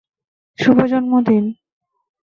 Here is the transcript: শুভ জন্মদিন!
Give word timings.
শুভ 0.59 0.77
জন্মদিন! 0.91 1.45